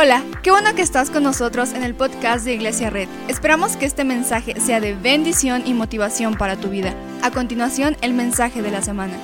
[0.00, 3.08] Hola, qué bueno que estás con nosotros en el podcast de Iglesia Red.
[3.26, 6.94] Esperamos que este mensaje sea de bendición y motivación para tu vida.
[7.20, 9.18] A continuación, el mensaje de la semana.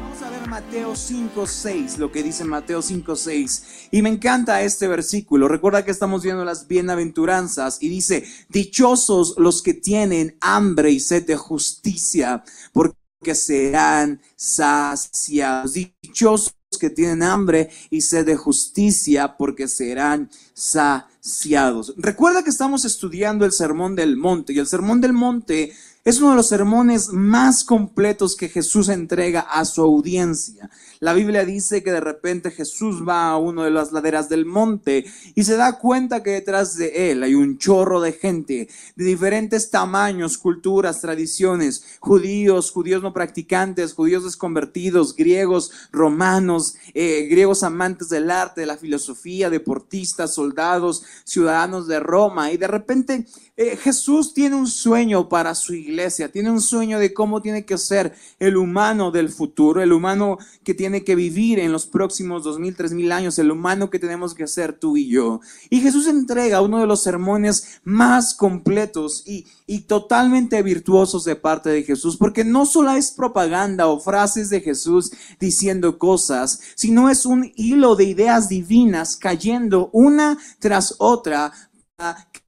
[0.00, 3.88] Vamos a ver Mateo 5.6, lo que dice Mateo 5.6.
[3.90, 5.48] Y me encanta este versículo.
[5.48, 11.26] Recuerda que estamos viendo las bienaventuranzas y dice, dichosos los que tienen hambre y sed
[11.26, 15.72] de justicia, porque serán saciados.
[15.72, 21.94] Dichosos que tienen hambre y sed de justicia, porque serán saciados.
[21.96, 25.72] Recuerda que estamos estudiando el Sermón del Monte y el Sermón del Monte
[26.02, 30.70] es uno de los sermones más completos que Jesús entrega a su audiencia.
[30.98, 35.04] La Biblia dice que de repente Jesús va a una de las laderas del monte
[35.34, 39.70] y se da cuenta que detrás de él hay un chorro de gente de diferentes
[39.70, 48.30] tamaños, culturas, tradiciones, judíos, judíos no practicantes, judíos desconvertidos, griegos, romanos, eh, griegos amantes del
[48.30, 52.52] arte, de la filosofía, deportistas, soldados, ciudadanos de Roma.
[52.52, 53.26] Y de repente
[53.62, 57.76] eh, Jesús tiene un sueño para su iglesia, tiene un sueño de cómo tiene que
[57.76, 62.58] ser el humano del futuro, el humano que tiene que vivir en los próximos dos
[62.58, 65.42] mil, tres mil años, el humano que tenemos que ser tú y yo.
[65.68, 71.68] Y Jesús entrega uno de los sermones más completos y, y totalmente virtuosos de parte
[71.68, 77.26] de Jesús, porque no solo es propaganda o frases de Jesús diciendo cosas, sino es
[77.26, 81.52] un hilo de ideas divinas cayendo una tras otra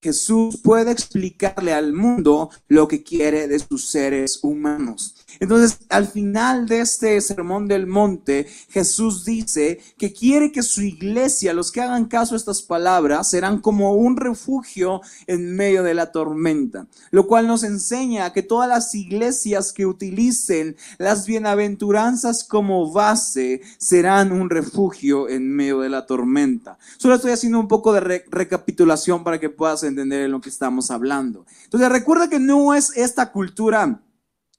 [0.01, 5.22] Jesús puede explicarle al mundo lo que quiere de sus seres humanos.
[5.43, 11.53] Entonces, al final de este sermón del monte, Jesús dice que quiere que su iglesia,
[11.53, 16.13] los que hagan caso a estas palabras, serán como un refugio en medio de la
[16.13, 23.63] tormenta, lo cual nos enseña que todas las iglesias que utilicen las bienaventuranzas como base
[23.79, 26.79] serán un refugio en medio de la tormenta.
[26.99, 30.93] Solo estoy haciendo un poco de recapitulación para que puedas entender en lo que estamos
[30.93, 31.47] hablando.
[31.65, 34.01] Entonces, recuerda que no es esta cultura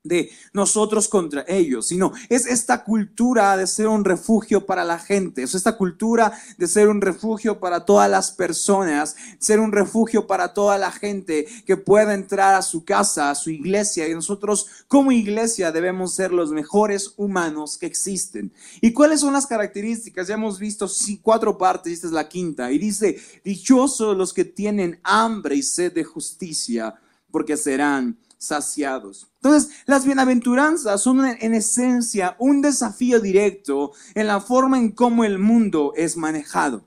[0.04, 5.44] de nosotros contra ellos, sino es esta cultura de ser un refugio para la gente,
[5.44, 10.54] es esta cultura de ser un refugio para todas las personas, ser un refugio para
[10.54, 15.14] toda la gente que pueda entrar a su casa, a su iglesia, y nosotros como
[15.14, 18.52] iglesia debemos ser los mejores humanos que existen.
[18.82, 20.28] ¿Y cuáles son las características?
[20.28, 20.90] Ya hemos visto
[21.22, 25.94] cuatro partes, esta es la quinta, y dice, dichosos los que tienen hambre y sed
[25.94, 26.96] de justicia,
[27.32, 29.28] porque serán saciados.
[29.42, 35.40] Entonces, las bienaventuranzas son en esencia un desafío directo en la forma en cómo el
[35.40, 36.86] mundo es manejado.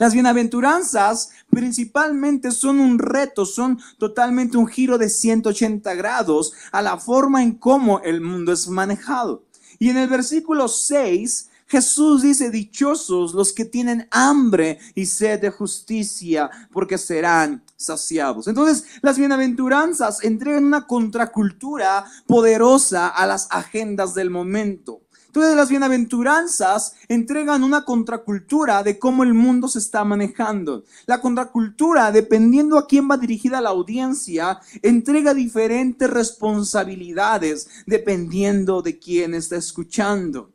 [0.00, 6.96] Las bienaventuranzas principalmente son un reto, son totalmente un giro de 180 grados a la
[6.96, 9.44] forma en cómo el mundo es manejado.
[9.78, 15.50] Y en el versículo 6 Jesús dice, dichosos los que tienen hambre y sed de
[15.50, 18.48] justicia, porque serán saciados.
[18.48, 25.02] Entonces, las bienaventuranzas entregan una contracultura poderosa a las agendas del momento.
[25.26, 30.82] Entonces, las bienaventuranzas entregan una contracultura de cómo el mundo se está manejando.
[31.06, 39.34] La contracultura, dependiendo a quién va dirigida la audiencia, entrega diferentes responsabilidades dependiendo de quién
[39.34, 40.50] está escuchando.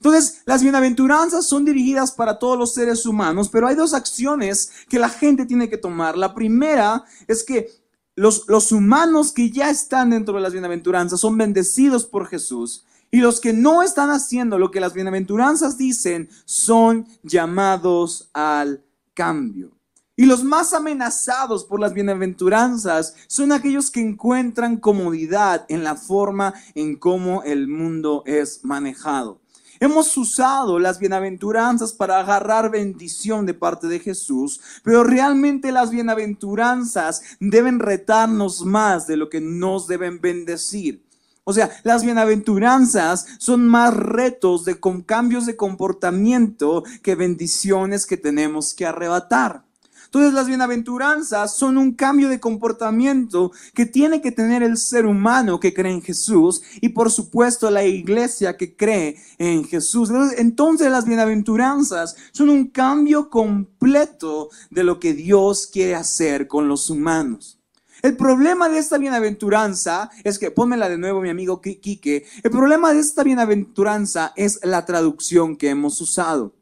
[0.00, 4.98] Entonces, las bienaventuranzas son dirigidas para todos los seres humanos, pero hay dos acciones que
[4.98, 6.16] la gente tiene que tomar.
[6.16, 7.68] La primera es que
[8.14, 12.84] los, los humanos que ya están dentro de las bienaventuranzas son bendecidos por Jesús.
[13.10, 18.84] Y los que no están haciendo lo que las bienaventuranzas dicen son llamados al
[19.14, 19.78] cambio.
[20.14, 26.54] Y los más amenazados por las bienaventuranzas son aquellos que encuentran comodidad en la forma
[26.74, 29.40] en cómo el mundo es manejado.
[29.80, 37.22] Hemos usado las bienaventuranzas para agarrar bendición de parte de Jesús, pero realmente las bienaventuranzas
[37.40, 41.04] deben retarnos más de lo que nos deben bendecir.
[41.44, 48.18] O sea, las bienaventuranzas son más retos de con cambios de comportamiento que bendiciones que
[48.18, 49.67] tenemos que arrebatar.
[50.08, 55.60] Entonces las bienaventuranzas son un cambio de comportamiento que tiene que tener el ser humano
[55.60, 60.10] que cree en Jesús y por supuesto la iglesia que cree en Jesús.
[60.38, 66.88] Entonces las bienaventuranzas son un cambio completo de lo que Dios quiere hacer con los
[66.88, 67.58] humanos.
[68.00, 72.94] El problema de esta bienaventuranza es que, pónmela de nuevo mi amigo Quique, el problema
[72.94, 76.54] de esta bienaventuranza es la traducción que hemos usado.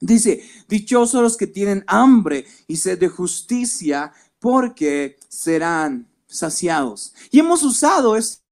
[0.00, 7.14] Dice, dichosos los que tienen hambre y sed de justicia, porque serán saciados.
[7.30, 8.42] Y hemos usado esta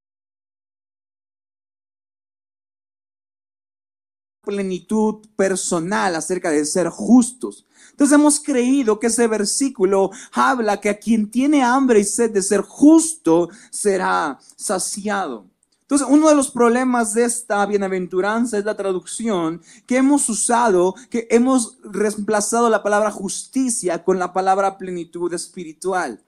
[4.42, 7.66] plenitud personal acerca de ser justos.
[7.90, 12.42] Entonces hemos creído que ese versículo habla que a quien tiene hambre y sed de
[12.42, 15.53] ser justo será saciado.
[15.84, 21.28] Entonces, uno de los problemas de esta bienaventuranza es la traducción que hemos usado, que
[21.30, 26.22] hemos reemplazado la palabra justicia con la palabra plenitud espiritual.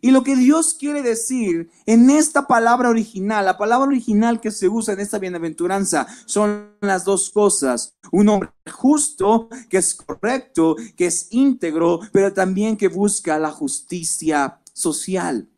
[0.00, 4.68] Y lo que Dios quiere decir en esta palabra original, la palabra original que se
[4.68, 7.94] usa en esta bienaventuranza, son las dos cosas.
[8.10, 14.60] Un hombre justo, que es correcto, que es íntegro, pero también que busca la justicia
[14.72, 15.48] social.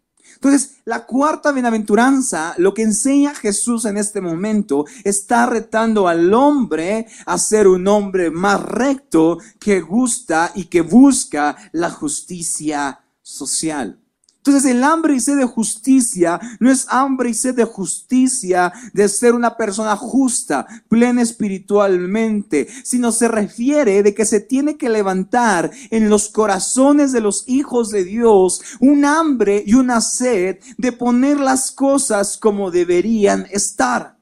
[0.43, 7.07] Entonces, la cuarta bienaventuranza, lo que enseña Jesús en este momento, está retando al hombre
[7.27, 14.00] a ser un hombre más recto que gusta y que busca la justicia social.
[14.41, 19.07] Entonces el hambre y sed de justicia no es hambre y sed de justicia de
[19.11, 25.71] ser una persona justa, plena espiritualmente, sino se refiere de que se tiene que levantar
[25.91, 31.39] en los corazones de los hijos de Dios un hambre y una sed de poner
[31.39, 34.17] las cosas como deberían estar.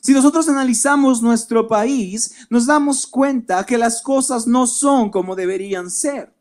[0.00, 5.90] Si nosotros analizamos nuestro país, nos damos cuenta que las cosas no son como deberían
[5.90, 6.32] ser.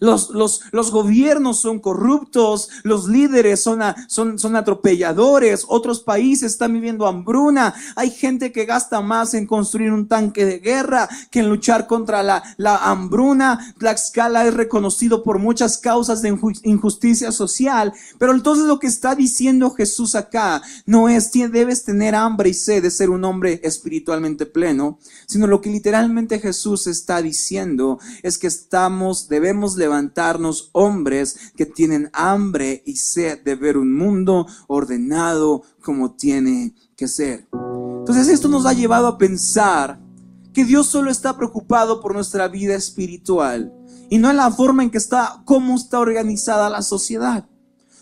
[0.00, 7.06] Los, los, gobiernos son corruptos, los líderes son, son, son atropelladores, otros países están viviendo
[7.06, 11.86] hambruna, hay gente que gasta más en construir un tanque de guerra que en luchar
[11.86, 13.74] contra la, la hambruna.
[13.78, 19.70] Tlaxcala es reconocido por muchas causas de injusticia social, pero entonces lo que está diciendo
[19.70, 24.98] Jesús acá no es debes tener hambre y sed de ser un hombre espiritualmente pleno,
[25.26, 32.08] sino lo que literalmente Jesús está diciendo es que estamos, debemos levantarnos hombres que tienen
[32.12, 37.48] hambre y sed de ver un mundo ordenado como tiene que ser.
[37.98, 40.00] Entonces esto nos ha llevado a pensar
[40.52, 43.72] que Dios solo está preocupado por nuestra vida espiritual
[44.08, 47.46] y no en la forma en que está, cómo está organizada la sociedad.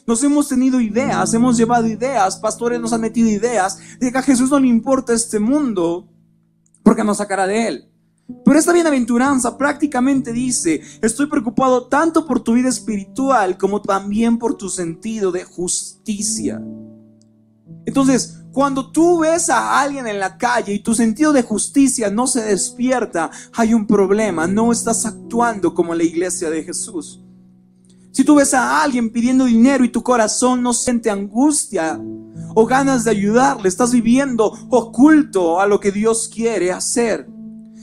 [0.06, 4.22] Nos hemos tenido ideas, hemos llevado ideas, pastores nos han metido ideas de que a
[4.22, 6.08] Jesús no le importa este mundo
[6.82, 7.89] porque nos sacará de él.
[8.44, 14.56] Pero esta bienaventuranza prácticamente dice, estoy preocupado tanto por tu vida espiritual como también por
[14.56, 16.62] tu sentido de justicia.
[17.86, 22.26] Entonces, cuando tú ves a alguien en la calle y tu sentido de justicia no
[22.26, 27.20] se despierta, hay un problema, no estás actuando como la iglesia de Jesús.
[28.12, 32.00] Si tú ves a alguien pidiendo dinero y tu corazón no siente angustia
[32.54, 37.28] o ganas de ayudarle, estás viviendo oculto a lo que Dios quiere hacer.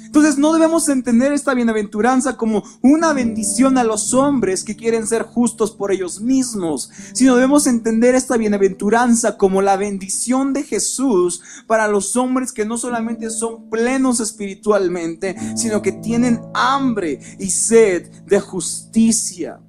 [0.07, 5.24] Entonces no debemos entender esta bienaventuranza como una bendición a los hombres que quieren ser
[5.24, 11.88] justos por ellos mismos, sino debemos entender esta bienaventuranza como la bendición de Jesús para
[11.88, 18.39] los hombres que no solamente son plenos espiritualmente, sino que tienen hambre y sed de
[18.39, 19.59] justicia.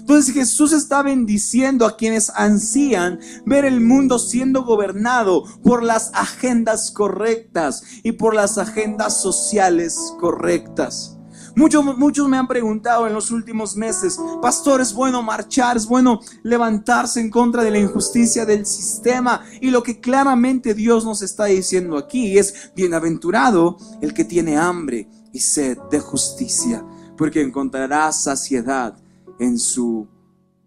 [0.00, 6.90] Entonces Jesús está bendiciendo a quienes ansían ver el mundo siendo gobernado por las agendas
[6.90, 11.16] correctas y por las agendas sociales correctas.
[11.56, 16.20] Muchos, muchos me han preguntado en los últimos meses, pastor, es bueno marchar, es bueno
[16.42, 19.42] levantarse en contra de la injusticia del sistema.
[19.60, 25.08] Y lo que claramente Dios nos está diciendo aquí es, bienaventurado el que tiene hambre
[25.32, 26.84] y sed de justicia,
[27.16, 28.96] porque encontrará saciedad
[29.40, 30.06] en su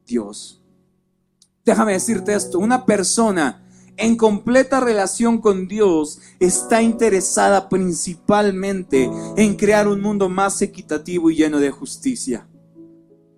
[0.06, 0.62] Dios.
[1.63, 3.63] Déjame decirte esto, una persona
[3.96, 11.36] en completa relación con Dios está interesada principalmente en crear un mundo más equitativo y
[11.36, 12.48] lleno de justicia.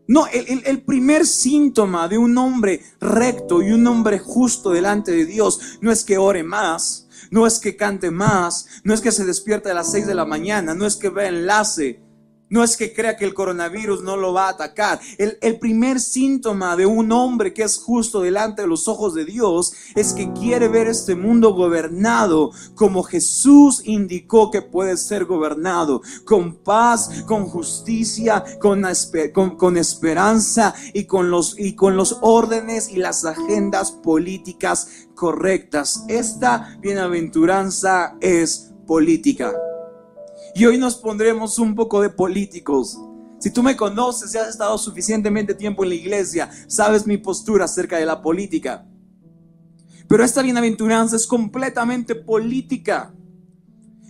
[0.08, 5.80] No, el, primer síntoma de un hombre recto y un hombre justo delante de Dios
[5.82, 9.72] no es que ore más, no es que cante más, no es que se despierte
[9.72, 12.05] a las seis de la mañana, no es que vea enlace,
[12.56, 15.02] no es que crea que el coronavirus no lo va a atacar.
[15.18, 19.74] El, primer síntoma de un hombre que es justo delante de los ojos de Dios
[19.94, 26.56] es que quiere ver este mundo gobernado como Jesús indicó que puede ser gobernado, con
[26.56, 28.86] paz, con justicia, con,
[29.76, 36.06] esperanza y con los órdenes y las agendas políticas correctas.
[36.08, 39.54] Esta bienaventuranza es política.
[40.58, 42.98] Y hoy nos pondremos un poco de políticos.
[43.40, 47.66] Si tú me conoces y has estado suficientemente tiempo en la iglesia, sabes mi postura
[47.66, 48.88] acerca de la política.
[50.08, 53.14] Pero esta bienaventuranza es completamente política.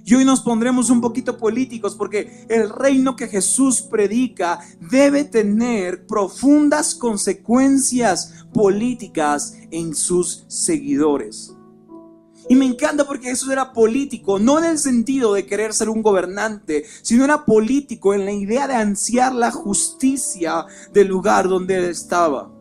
[0.03, 6.05] Y hoy nos pondremos un poquito políticos porque el reino que Jesús predica debe tener
[6.05, 11.54] profundas consecuencias políticas en sus seguidores.
[12.47, 16.03] Y me encanta porque Jesús era político, no en el sentido de querer ser un
[16.03, 21.85] gobernante, sino era político en la idea de ansiar la justicia del lugar donde él
[21.85, 22.55] estaba.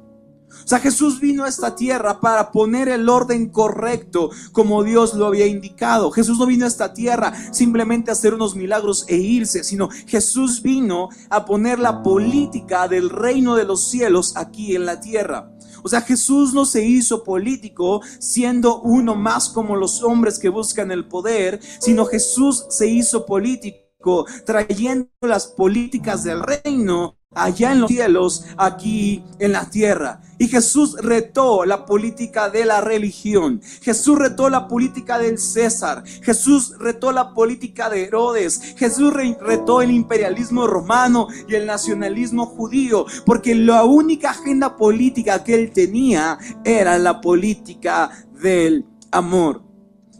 [0.65, 5.27] O sea, Jesús vino a esta tierra para poner el orden correcto como Dios lo
[5.27, 6.11] había indicado.
[6.11, 10.63] Jesús no vino a esta tierra simplemente a hacer unos milagros e irse, sino Jesús
[10.63, 15.51] vino a poner la política del reino de los cielos aquí en la tierra.
[15.85, 20.91] O sea, Jesús no se hizo político siendo uno más como los hombres que buscan
[20.91, 23.85] el poder, sino Jesús se hizo político
[24.47, 30.21] trayendo las políticas del reino allá en los cielos, aquí en la tierra.
[30.39, 33.61] Y Jesús retó la política de la religión.
[33.83, 36.05] Jesús retó la política del César.
[36.23, 38.75] Jesús retó la política de Herodes.
[38.77, 43.07] Jesús retó el imperialismo romano y el nacionalismo judío.
[43.25, 48.11] Porque la única agenda política que él tenía era la política
[48.43, 49.63] del amor.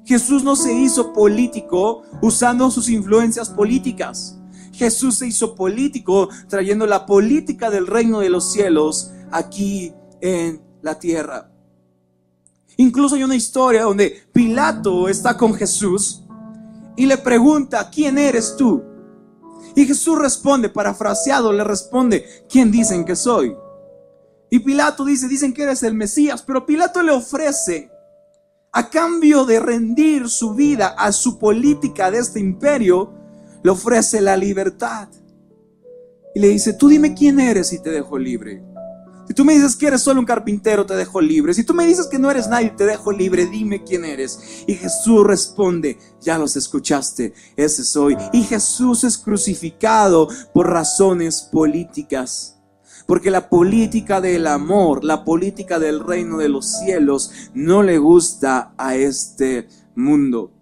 [0.05, 4.39] Jesús no se hizo político usando sus influencias políticas.
[4.75, 10.99] Jesús se hizo político trayendo la política del reino de los cielos aquí en la
[10.99, 11.51] tierra.
[12.77, 16.23] Incluso hay una historia donde Pilato está con Jesús
[16.97, 18.83] y le pregunta, ¿quién eres tú?
[19.77, 23.57] Y Jesús responde, parafraseado, le responde, ¿quién dicen que soy?
[24.51, 27.91] Y Pilato dice, dicen que eres el Mesías, pero Pilato le ofrece,
[28.73, 33.13] a cambio de rendir su vida a su política de este imperio,
[33.65, 35.09] le ofrece la libertad.
[36.35, 38.63] Y le dice, tú dime quién eres y te dejo libre.
[39.27, 41.55] Si tú me dices que eres solo un carpintero, te dejo libre.
[41.55, 43.47] Si tú me dices que no eres nadie, te dejo libre.
[43.47, 44.65] Dime quién eres.
[44.67, 48.19] Y Jesús responde, ya los escuchaste, ese soy.
[48.35, 52.61] Y Jesús es crucificado por razones políticas.
[53.07, 58.75] Porque la política del amor, la política del reino de los cielos, no le gusta
[58.77, 60.54] a este mundo.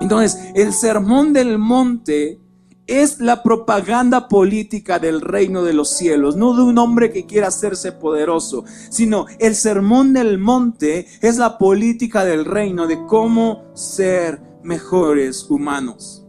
[0.00, 2.40] Entonces, el sermón del monte
[2.88, 7.48] es la propaganda política del reino de los cielos, no de un hombre que quiera
[7.48, 14.40] hacerse poderoso, sino el sermón del monte es la política del reino de cómo ser
[14.62, 16.24] mejores humanos.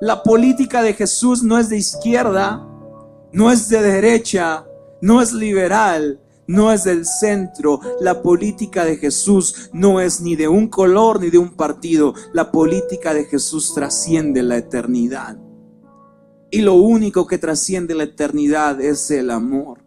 [0.00, 2.66] La política de Jesús no es de izquierda,
[3.32, 4.66] no es de derecha,
[5.02, 7.80] no es liberal, no es del centro.
[8.00, 12.14] La política de Jesús no es ni de un color ni de un partido.
[12.32, 15.38] La política de Jesús trasciende la eternidad.
[16.50, 19.84] Y lo único que trasciende la eternidad es el amor.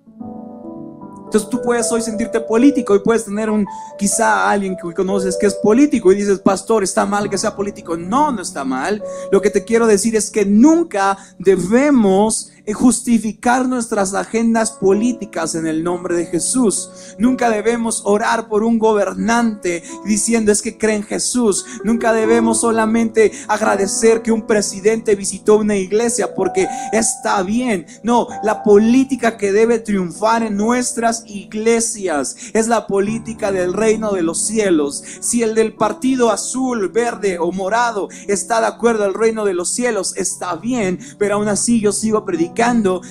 [1.28, 3.66] Entonces tú puedes hoy sentirte político y puedes tener un
[3.98, 7.98] quizá alguien que conoces que es político y dices, pastor, está mal que sea político.
[7.98, 9.04] No, no está mal.
[9.30, 15.84] Lo que te quiero decir es que nunca debemos justificar nuestras agendas políticas en el
[15.84, 16.90] nombre de Jesús.
[17.18, 21.66] Nunca debemos orar por un gobernante diciendo es que cree en Jesús.
[21.84, 27.86] Nunca debemos solamente agradecer que un presidente visitó una iglesia porque está bien.
[28.04, 34.24] No, la política que debe triunfar en nuestras iglesias es la política del reino de
[34.24, 35.04] los cielos.
[35.20, 39.70] Si el del partido azul, verde o morado está de acuerdo al reino de los
[39.70, 42.26] cielos, está bien, pero aún así yo sigo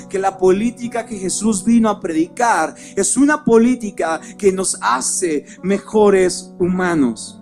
[0.09, 6.53] que la política que Jesús vino a predicar es una política que nos hace mejores
[6.59, 7.41] humanos.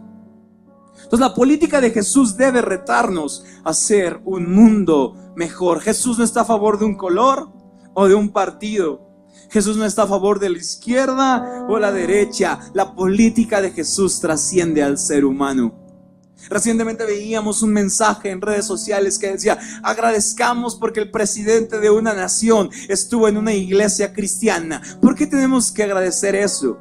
[0.96, 5.80] Entonces la política de Jesús debe retarnos a ser un mundo mejor.
[5.80, 7.50] Jesús no está a favor de un color
[7.94, 9.00] o de un partido.
[9.50, 12.58] Jesús no está a favor de la izquierda o la derecha.
[12.74, 15.83] La política de Jesús trasciende al ser humano.
[16.48, 22.14] Recientemente veíamos un mensaje en redes sociales que decía, agradezcamos porque el presidente de una
[22.14, 24.82] nación estuvo en una iglesia cristiana.
[25.00, 26.78] ¿Por qué tenemos que agradecer eso?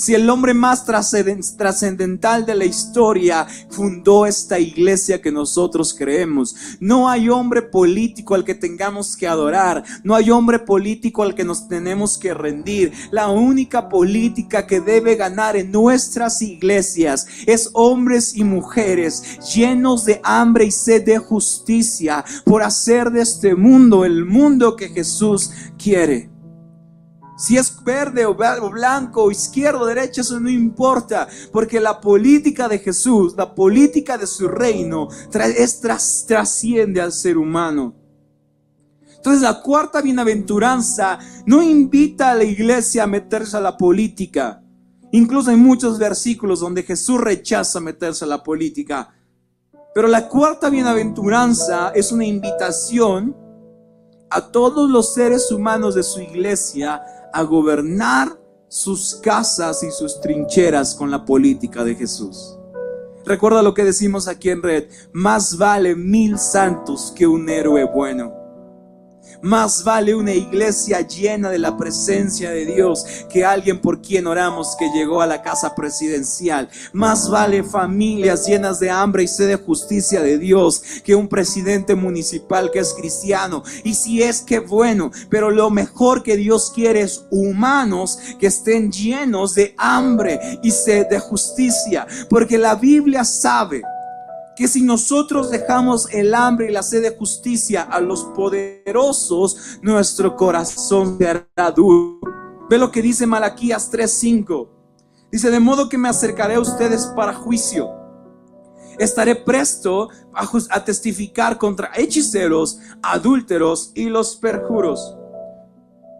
[0.00, 7.10] Si el hombre más trascendental de la historia fundó esta iglesia que nosotros creemos, no
[7.10, 11.68] hay hombre político al que tengamos que adorar, no hay hombre político al que nos
[11.68, 12.94] tenemos que rendir.
[13.10, 20.18] La única política que debe ganar en nuestras iglesias es hombres y mujeres llenos de
[20.24, 26.39] hambre y sed de justicia por hacer de este mundo el mundo que Jesús quiere.
[27.40, 32.68] Si es verde o blanco, o izquierdo o derecha, eso no importa, porque la política
[32.68, 35.80] de Jesús, la política de su reino, es,
[36.26, 37.94] trasciende al ser humano.
[39.16, 44.62] Entonces la cuarta bienaventuranza no invita a la iglesia a meterse a la política.
[45.10, 49.14] Incluso hay muchos versículos donde Jesús rechaza meterse a la política.
[49.94, 53.34] Pero la cuarta bienaventuranza es una invitación
[54.28, 57.02] a todos los seres humanos de su iglesia
[57.32, 62.56] a gobernar sus casas y sus trincheras con la política de Jesús.
[63.24, 68.39] Recuerda lo que decimos aquí en red, más vale mil santos que un héroe bueno.
[69.42, 74.76] Más vale una iglesia llena de la presencia de Dios que alguien por quien oramos
[74.78, 76.68] que llegó a la casa presidencial.
[76.92, 81.94] Más vale familias llenas de hambre y sed de justicia de Dios que un presidente
[81.94, 83.62] municipal que es cristiano.
[83.82, 88.92] Y si es que bueno, pero lo mejor que Dios quiere es humanos que estén
[88.92, 92.06] llenos de hambre y sed de justicia.
[92.28, 93.82] Porque la Biblia sabe
[94.56, 100.36] que si nosotros dejamos el hambre y la sed de justicia a los poderosos, nuestro
[100.36, 102.20] corazón será duro.
[102.68, 104.68] Ve lo que dice Malaquías 3:5.
[105.32, 107.88] Dice, de modo que me acercaré a ustedes para juicio.
[108.98, 115.16] Estaré presto a, testificar contra hechiceros, adúlteros y los perjuros.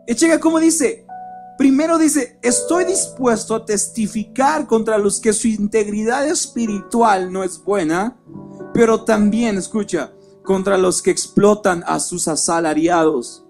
[0.07, 1.05] Y checa cómo dice,
[1.61, 8.17] Primero dice, estoy dispuesto a testificar contra los que su integridad espiritual no es buena,
[8.73, 10.11] pero también, escucha,
[10.43, 13.45] contra los que explotan a sus asalariados.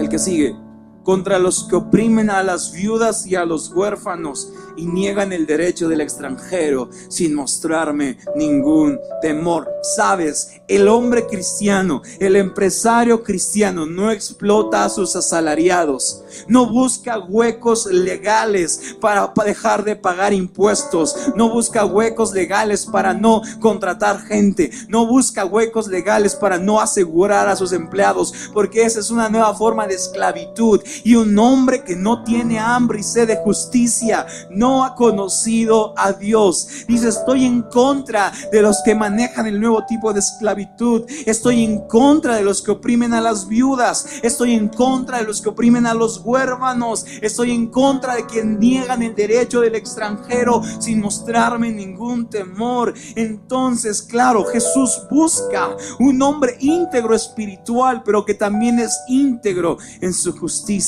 [0.00, 0.56] El que sigue,
[1.04, 5.88] contra los que oprimen a las viudas y a los huérfanos y niegan el derecho
[5.88, 9.70] del extranjero sin mostrarme ningún temor.
[9.96, 17.86] Sabes, el hombre cristiano, el empresario cristiano no explota a sus asalariados, no busca huecos
[17.86, 25.06] legales para dejar de pagar impuestos, no busca huecos legales para no contratar gente, no
[25.06, 29.86] busca huecos legales para no asegurar a sus empleados, porque esa es una nueva forma
[29.86, 34.94] de esclavitud y un hombre que no tiene hambre y sed de justicia, no ha
[34.94, 36.68] conocido a Dios.
[36.86, 41.04] Dice, estoy en contra de los que manejan el nuevo tipo de esclavitud.
[41.26, 44.06] Estoy en contra de los que oprimen a las viudas.
[44.22, 47.04] Estoy en contra de los que oprimen a los huérfanos.
[47.22, 52.94] Estoy en contra de quien niegan el derecho del extranjero sin mostrarme ningún temor.
[53.16, 60.36] Entonces, claro, Jesús busca un hombre íntegro espiritual, pero que también es íntegro en su
[60.36, 60.83] justicia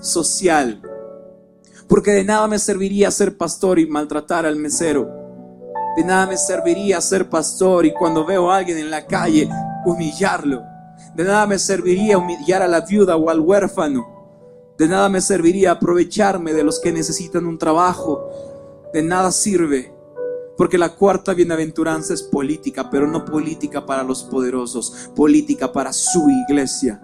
[0.00, 0.82] social.
[1.88, 5.08] Porque de nada me serviría ser pastor y maltratar al mesero.
[5.96, 9.48] De nada me serviría ser pastor y cuando veo a alguien en la calle
[9.84, 10.62] humillarlo.
[11.14, 14.06] De nada me serviría humillar a la viuda o al huérfano.
[14.78, 18.30] De nada me serviría aprovecharme de los que necesitan un trabajo.
[18.92, 19.92] De nada sirve.
[20.56, 26.28] Porque la cuarta bienaventuranza es política, pero no política para los poderosos, política para su
[26.48, 27.00] iglesia.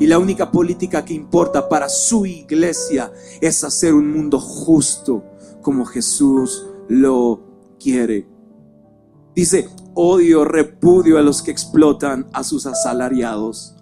[0.00, 5.24] Y la única política que importa para su iglesia es hacer un mundo justo
[5.62, 7.40] como Jesús lo
[7.78, 8.28] quiere.
[9.34, 13.76] Dice, odio, repudio a los que explotan a sus asalariados.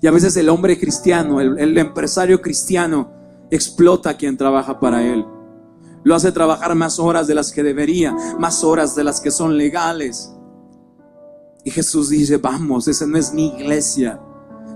[0.00, 3.10] Y a veces el hombre cristiano, el, empresario cristiano,
[3.50, 5.24] explota a quien trabaja para él.
[6.02, 9.56] Lo hace trabajar más horas de las que debería, más horas de las que son
[9.56, 10.34] legales.
[11.64, 14.20] Y Jesús dice, vamos, esa no es mi iglesia.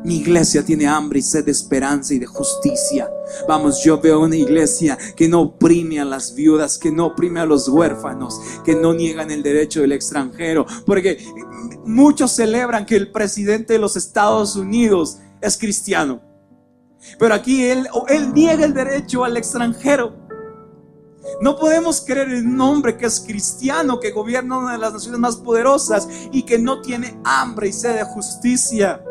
[0.04, 3.10] Mi iglesia tiene hambre y sed de esperanza y de justicia.
[3.48, 7.46] Vamos, yo veo una iglesia que no oprime a las viudas, que no oprime a
[7.46, 10.66] los huérfanos, que no niegan el derecho del extranjero.
[10.86, 11.18] Porque
[11.84, 16.22] muchos celebran que el presidente de los Estados Unidos es cristiano.
[17.18, 20.28] Pero aquí él, él niega el derecho al extranjero.
[21.40, 25.20] No podemos creer en un hombre que es cristiano, que gobierna una de las naciones
[25.20, 29.02] más poderosas y que no tiene hambre y sed de justicia.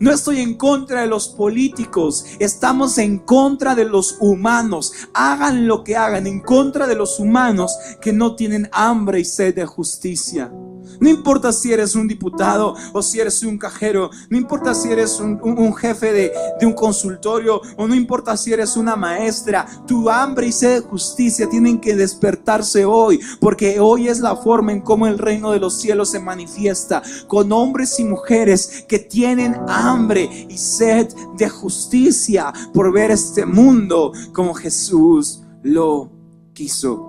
[0.00, 4.94] No estoy en contra de los políticos, estamos en contra de los humanos.
[5.12, 9.54] Hagan lo que hagan en contra de los humanos que no tienen hambre y sed
[9.54, 10.50] de justicia.
[11.00, 15.18] No importa si eres un diputado o si eres un cajero, no importa si eres
[15.18, 20.48] un, jefe de, de, un consultorio o no importa si eres una maestra, tu hambre
[20.48, 25.06] y sed de justicia tienen que despertarse hoy, porque hoy es la forma en cómo
[25.06, 30.58] el reino de los cielos se manifiesta, con hombres y mujeres que tienen hambre y
[30.58, 36.10] sed de justicia por ver este mundo como Jesús lo
[36.52, 37.06] quiso.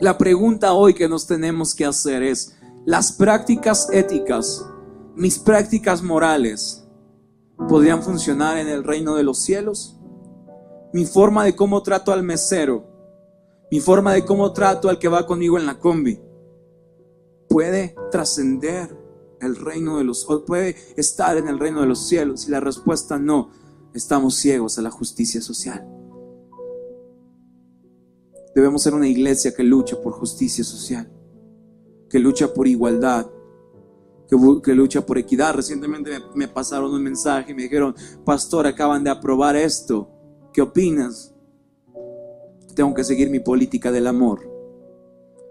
[0.00, 4.66] La pregunta hoy que nos tenemos que hacer es, las prácticas éticas,
[5.14, 6.86] mis prácticas morales,
[7.68, 9.98] podrían funcionar en el reino de los cielos.
[10.92, 12.86] Mi forma de cómo trato al mesero,
[13.70, 16.20] mi forma de cómo trato al que va conmigo en la combi,
[17.48, 19.02] puede trascender
[19.40, 22.46] el reino de los puede estar en el reino de los cielos.
[22.46, 23.50] Y la respuesta no,
[23.94, 25.88] estamos ciegos a la justicia social.
[28.54, 31.10] Debemos ser una iglesia que lucha por justicia social
[32.14, 33.26] que lucha por igualdad,
[34.28, 35.52] que, lucha por equidad.
[35.52, 37.92] Recientemente me, pasaron un mensaje y me dijeron,
[38.24, 40.08] pastor, acaban de aprobar esto.
[40.52, 41.34] ¿Qué opinas?
[42.76, 44.48] Tengo que seguir mi política del amor.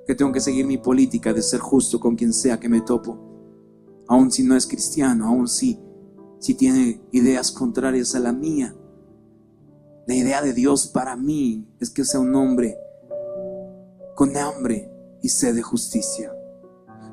[0.07, 3.17] que tengo que seguir mi política de ser justo con quien sea que me topo,
[4.07, 5.77] aun si no es cristiano, aun si,
[6.39, 8.73] si tiene ideas contrarias a la mía.
[10.07, 12.77] La idea de Dios para mí es que sea un hombre
[14.15, 14.89] con hambre
[15.21, 16.33] y sed de justicia.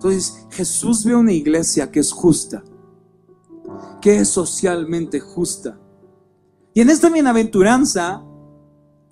[0.00, 2.64] Entonces Jesús ve una iglesia que es justa,
[4.00, 5.78] que es socialmente justa.
[6.72, 8.24] Y en esta bienaventuranza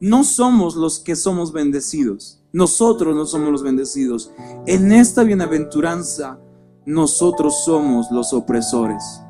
[0.00, 2.42] no somos los que somos bendecidos.
[2.54, 4.32] Nosotros no somos los bendecidos.
[4.64, 6.40] En esta bienaventuranza
[6.86, 9.20] nosotros somos los opresores.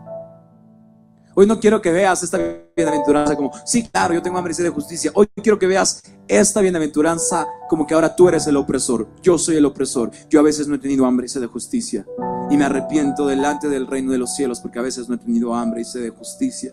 [1.41, 2.37] Hoy no quiero que veas esta
[2.77, 5.13] bienaventuranza como, sí, claro, yo tengo hambre y sed de justicia.
[5.15, 9.07] Hoy quiero que veas esta bienaventuranza como que ahora tú eres el opresor.
[9.23, 10.11] Yo soy el opresor.
[10.29, 12.05] Yo a veces no he tenido hambre y sed de justicia.
[12.51, 15.55] Y me arrepiento delante del reino de los cielos porque a veces no he tenido
[15.55, 16.73] hambre y sed de justicia.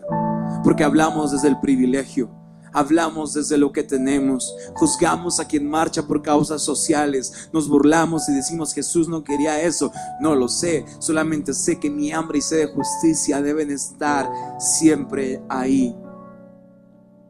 [0.64, 2.28] Porque hablamos desde el privilegio
[2.76, 8.34] hablamos desde lo que tenemos, juzgamos a quien marcha por causas sociales, nos burlamos y
[8.34, 9.90] decimos Jesús no quería eso.
[10.20, 15.42] No lo sé, solamente sé que mi hambre y sed de justicia deben estar siempre
[15.48, 15.96] ahí.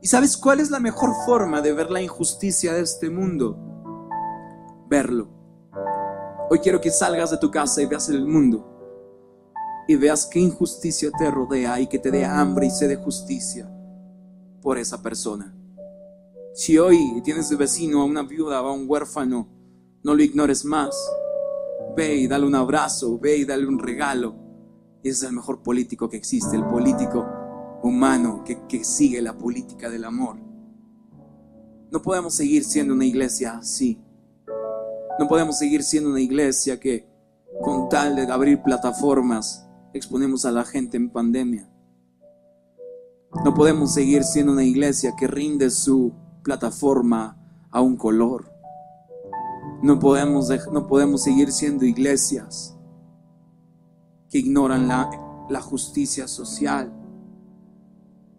[0.02, 3.56] ¿Y sabes cuál es la mejor forma de ver la injusticia de este mundo?
[4.88, 5.28] Verlo.
[6.50, 8.72] Hoy quiero que salgas de tu casa y veas el mundo
[9.88, 13.70] y veas qué injusticia te rodea y que te dé hambre y sed de justicia
[14.66, 15.54] por esa persona.
[16.52, 19.46] Si hoy tienes de vecino a una viuda o a un huérfano,
[20.02, 20.92] no lo ignores más.
[21.96, 24.34] Ve y dale un abrazo, ve y dale un regalo.
[25.04, 27.24] Ese es el mejor político que existe, el político
[27.84, 30.36] humano que, que sigue la política del amor.
[31.92, 34.02] No podemos seguir siendo una iglesia así.
[35.20, 37.08] No podemos seguir siendo una iglesia que
[37.62, 41.70] con tal de abrir plataformas exponemos a la gente en pandemia.
[43.44, 47.36] No podemos seguir siendo una iglesia que rinde su plataforma
[47.70, 48.50] a un color.
[49.82, 52.76] No podemos, no podemos seguir siendo iglesias
[54.30, 55.10] que ignoran la,
[55.48, 56.92] la justicia social.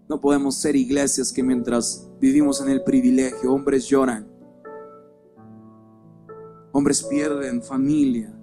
[0.10, 4.28] No podemos ser iglesias que mientras vivimos en el privilegio, hombres lloran,
[6.72, 8.34] hombres pierden familia.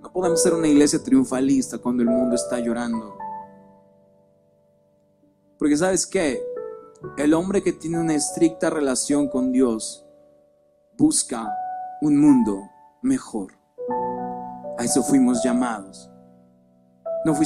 [0.00, 3.21] No podemos ser una iglesia triunfalista cuando el mundo está llorando.
[5.62, 6.44] Porque sabes qué?
[7.16, 10.04] El hombre que tiene una estricta relación con Dios
[10.98, 11.48] busca
[12.00, 12.68] un mundo
[13.00, 13.52] mejor.
[14.76, 16.10] A eso fuimos llamados.
[17.24, 17.36] No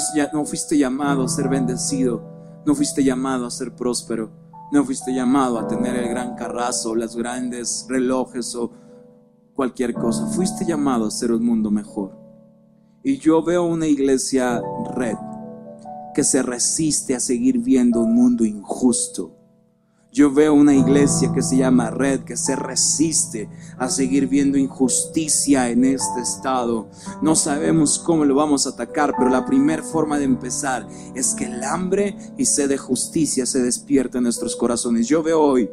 [0.46, 2.22] fuiste, llamado a ser bendecido.
[2.64, 4.30] No fuiste llamado a ser próspero.
[4.72, 8.70] No fuiste llamado a tener el gran carrazo, los grandes relojes o
[9.54, 10.26] cualquier cosa.
[10.28, 12.16] Fuiste llamado a ser un mundo mejor.
[13.02, 14.62] Y yo veo una iglesia
[14.94, 15.18] red
[16.16, 19.36] que se resiste a seguir viendo un mundo injusto.
[20.10, 25.68] Yo veo una iglesia que se llama Red, que se resiste a seguir viendo injusticia
[25.68, 26.88] en este estado.
[27.20, 31.44] No sabemos cómo lo vamos a atacar, pero la primera forma de empezar es que
[31.44, 35.06] el hambre y sed de justicia se despierta en nuestros corazones.
[35.08, 35.68] Yo veo hoy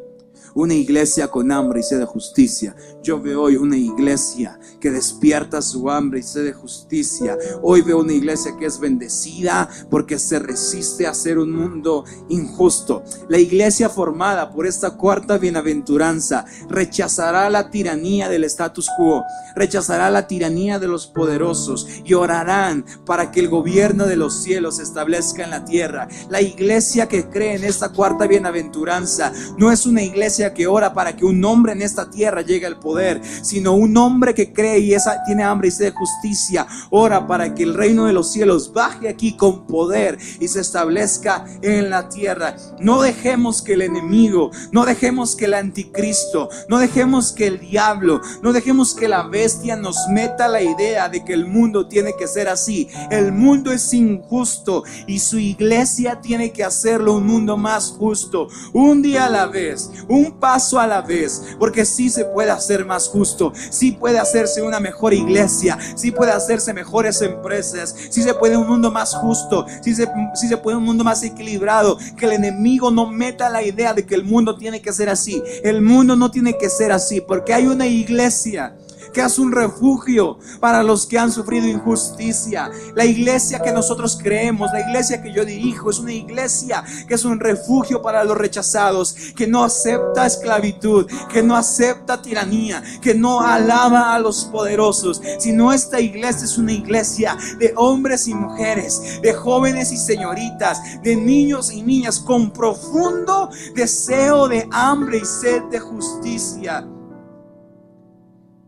[0.54, 2.74] una iglesia con hambre y sed de justicia.
[3.02, 7.36] Yo veo hoy una iglesia que despierta su hambre y sed de justicia.
[7.62, 13.02] Hoy veo una iglesia que es bendecida porque se resiste a ser un mundo injusto.
[13.28, 19.24] La iglesia formada por esta cuarta bienaventuranza rechazará la tiranía del status quo,
[19.56, 24.76] rechazará la tiranía de los poderosos y orarán para que el gobierno de los cielos
[24.76, 26.08] se establezca en la tierra.
[26.28, 31.16] La iglesia que cree en esta cuarta bienaventuranza no es una iglesia que ora para
[31.16, 34.94] que un hombre en esta tierra llegue al poder, sino un hombre que cree y
[35.26, 39.08] tiene hambre y sed de justicia, ora para que el reino de los cielos baje
[39.08, 42.56] aquí con poder y se establezca en la tierra.
[42.80, 48.20] No dejemos que el enemigo, no dejemos que el anticristo, no dejemos que el diablo,
[48.42, 52.26] no dejemos que la bestia nos meta la idea de que el mundo tiene que
[52.26, 52.88] ser así.
[53.10, 59.02] El mundo es injusto y su iglesia tiene que hacerlo un mundo más justo, un
[59.02, 63.08] día a la vez, un paso a la vez, porque sí se puede hacer más
[63.08, 68.56] justo, sí puede hacerse una mejor iglesia, sí puede hacerse mejores empresas, sí se puede
[68.56, 72.32] un mundo más justo, sí se, sí se puede un mundo más equilibrado, que el
[72.32, 76.16] enemigo no meta la idea de que el mundo tiene que ser así, el mundo
[76.16, 78.74] no tiene que ser así, porque hay una iglesia
[79.14, 82.70] que es un refugio para los que han sufrido injusticia.
[82.94, 87.24] La iglesia que nosotros creemos, la iglesia que yo dirijo, es una iglesia que es
[87.24, 93.40] un refugio para los rechazados, que no acepta esclavitud, que no acepta tiranía, que no
[93.40, 99.32] alaba a los poderosos, sino esta iglesia es una iglesia de hombres y mujeres, de
[99.32, 105.78] jóvenes y señoritas, de niños y niñas con profundo deseo de hambre y sed de
[105.78, 106.84] justicia.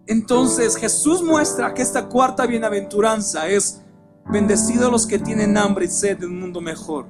[0.06, 3.82] Entonces Jesús muestra que esta cuarta bienaventuranza es
[4.30, 7.06] bendecidos los que tienen hambre y sed de un mundo mejor.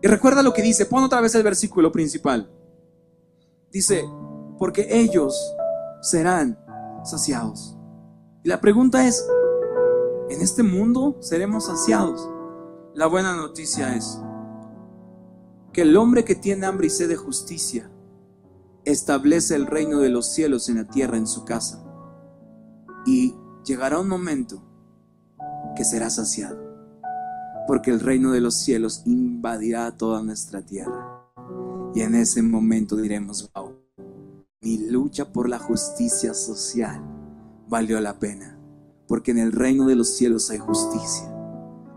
[0.00, 2.50] Y recuerda lo que dice, pon otra vez el versículo principal.
[3.70, 4.04] Dice,
[4.58, 5.38] porque ellos
[6.00, 6.58] serán
[7.04, 7.76] saciados.
[8.42, 9.24] Y la pregunta es,
[10.28, 12.28] ¿en este mundo seremos saciados?
[12.94, 14.20] La buena noticia es
[15.72, 17.88] que el hombre que tiene hambre y sed de justicia
[18.84, 21.84] establece el reino de los cielos en la tierra en su casa.
[23.06, 24.62] Y llegará un momento
[25.76, 26.58] que será saciado,
[27.66, 31.20] porque el reino de los cielos invadirá toda nuestra tierra.
[31.94, 33.76] Y en ese momento diremos, wow,
[34.60, 37.02] mi lucha por la justicia social
[37.68, 38.58] valió la pena,
[39.06, 41.32] porque en el reino de los cielos hay justicia,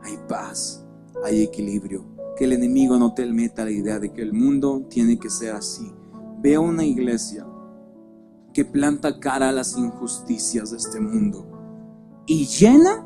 [0.03, 0.85] hay paz,
[1.23, 2.05] hay equilibrio,
[2.37, 5.53] que el enemigo no te meta la idea de que el mundo tiene que ser
[5.53, 5.94] así
[6.45, 7.43] Veo una iglesia
[8.53, 11.43] que planta cara a las injusticias de este mundo
[12.27, 13.03] y llena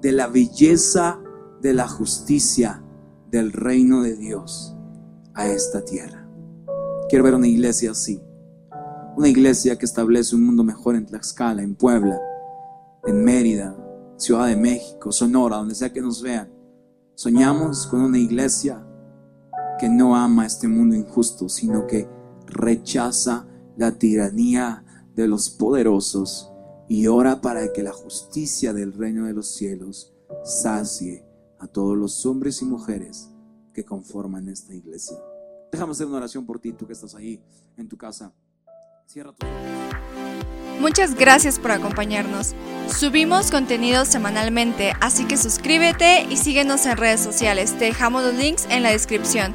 [0.00, 1.20] de la belleza
[1.60, 2.82] de la justicia
[3.30, 4.74] del reino de Dios
[5.34, 6.26] a esta tierra.
[7.10, 8.22] Quiero ver una iglesia así.
[9.14, 12.18] Una iglesia que establece un mundo mejor en Tlaxcala, en Puebla,
[13.04, 13.76] en Mérida,
[14.16, 16.50] Ciudad de México, Sonora, donde sea que nos vean.
[17.14, 18.82] Soñamos con una iglesia
[19.78, 22.19] que no ama este mundo injusto, sino que
[22.50, 24.84] rechaza la tiranía
[25.14, 26.50] de los poderosos
[26.88, 30.12] y ora para que la justicia del reino de los cielos
[30.44, 31.24] sacie
[31.58, 33.30] a todos los hombres y mujeres
[33.72, 35.16] que conforman esta iglesia.
[35.70, 37.40] Déjame hacer una oración por ti, tú que estás ahí
[37.76, 38.32] en tu casa.
[39.06, 39.46] Cierra tu
[40.80, 42.54] Muchas gracias por acompañarnos.
[42.88, 47.76] Subimos contenido semanalmente, así que suscríbete y síguenos en redes sociales.
[47.78, 49.54] Te dejamos los links en la descripción.